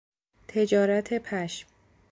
[0.47, 1.67] تجارت پشم